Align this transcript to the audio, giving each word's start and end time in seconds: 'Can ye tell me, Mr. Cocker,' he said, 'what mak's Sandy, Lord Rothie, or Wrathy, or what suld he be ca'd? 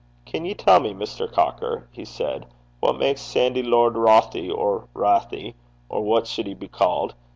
'Can 0.25 0.45
ye 0.45 0.55
tell 0.55 0.79
me, 0.79 0.95
Mr. 0.95 1.31
Cocker,' 1.31 1.87
he 1.91 2.05
said, 2.05 2.47
'what 2.79 2.97
mak's 2.97 3.21
Sandy, 3.21 3.61
Lord 3.61 3.93
Rothie, 3.93 4.49
or 4.51 4.87
Wrathy, 4.95 5.53
or 5.89 6.01
what 6.01 6.25
suld 6.27 6.47
he 6.47 6.55
be 6.55 6.67
ca'd? 6.69 7.13